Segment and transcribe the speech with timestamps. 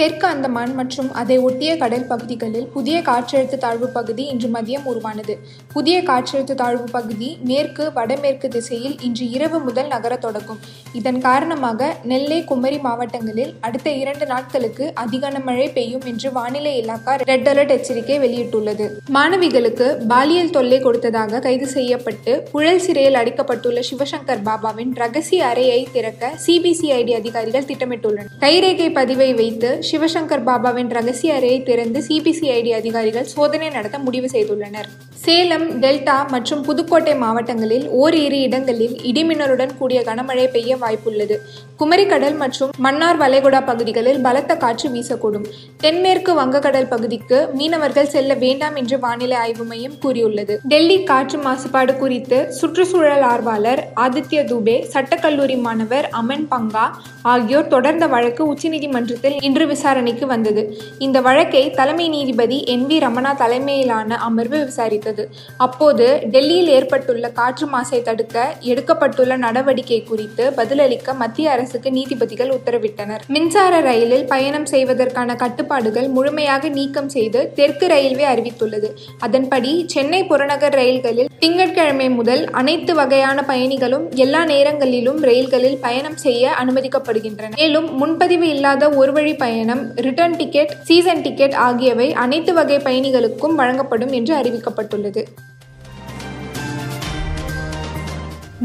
[0.00, 5.34] தெற்கு அந்தமான் மற்றும் அதை ஒட்டிய கடல் பகுதிகளில் புதிய காற்றழுத்த தாழ்வு பகுதி இன்று மதியம் உருவானது.
[5.72, 10.60] புதிய காற்றழுத்த தாழ்வு பகுதி மேற்கு வடமேற்கு திசையில் இன்று இரவு முதல் நகரத் தொடங்கும்.
[10.98, 17.48] இதன் காரணமாக நெல்லை குமரி மாவட்டங்களில் அடுத்த இரண்டு நாட்களுக்கு அதிக மழை பெய்யும் என்று வானிலை இலாக்கா ரெட்
[17.52, 18.86] அலர்ட் எச்சரிக்கை வெளியிட்டுள்ளது.
[19.16, 27.14] மாணவிகளுக்கு பாலியல் தொல்லை கொடுத்ததாக கைது செய்யப்பட்டு புழல் சிறையில் அடைக்கப்பட்டுள்ள சிவசங்கர் பாபாவின் ரகசிய அறையை திறக்க சிபிசிஐடி
[27.20, 28.32] அதிகாரிகள் திட்டமிட்டுள்ளனர்.
[28.46, 34.88] கைரேகை பதிவை வைத்து சிவசங்கர் பாபாவின் ரகசிய அறையை திறந்து சிபிசிஐடி அதிகாரிகள் சோதனை நடத்த முடிவு செய்துள்ளனர்.
[35.24, 41.36] சேலம் டெல்டா மற்றும் புதுக்கோட்டை மாவட்டங்களில் ஓரிரு இடங்களில் இடிமின்னலுடன் கூடிய கனமழை பெய்ய வாய்ப்புள்ளது.
[41.80, 45.46] குமரிக்கடல் மற்றும் மன்னார் வளைகுடா பகுதிகளில் பலத்த காற்று வீசக்கூடும்.
[45.82, 50.56] தென்மேற்கு வங்கக்கடல் பகுதிக்கு மீனவர்கள் செல்ல வேண்டாம் என்று வானிலை ஆய்வு மையம் கூறியுள்ளது.
[50.74, 56.86] டெல்லி காற்று மாசுபாடு குறித்து சுற்றுச்சூழல் ஆர்வலர் ஆதித்ய துபே சட்டக்கல்லூரி மாணவர் அமன் பங்கா
[57.34, 60.62] ஆகியோர் தொடர்ந்த வழக்கு உச்சநீதிமன்றத்தில் இன்று விசாரணைக்கு வந்தது.
[60.98, 62.96] இந்த வழக்கை தலைமை நீதிபதி என் வி.
[63.04, 65.24] ரமணா தலைமையிலான அமர்வு விசாரித்தது.
[65.66, 68.36] அப்போது டெல்லியில் ஏற்பட்டுள்ள காற்று மாசை தடுக்க
[68.70, 73.22] எடுக்கப்பட்டுள்ள நடவடிக்கை குறித்து பதிலளிக்க மத்திய அரசுக்கு நீதிபதிகள் உத்தரவிட்டனர்.
[73.26, 78.90] மின்சார ரயிலில் பயணம் செய்வதற்கான கட்டுப்பாடுகள் முழுமையாக நீக்கம் செய்து தெற்கு ரயில்வே அறிவித்துள்ளது.
[79.18, 87.56] அதன்படி சென்னை புறநகர் ரயில்களில் திங்கட்கிழமை முதல் அனைத்து வகையான பயணிகளும் எல்லா நேரங்களிலும் ரயில்களில் பயணம் செய்ய அனுமதிக்கப்படுகின்றன.
[87.56, 89.34] மேலும் முன்பதிவு இல்லாத ஒரு வழி
[89.70, 95.22] பயணம் ரிட்டர்ன் டிக்கெட் சீசன் டிக்கெட் ஆகியவை அனைத்து வகை பயணிகளுக்கும் வழங்கப்படும் என்று அறிவிக்கப்பட்டுள்ளது.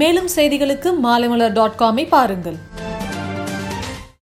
[0.00, 2.58] மேலும் செய்திகளுக்கு மாலைமலர் டாட் காமை பாருங்கள்.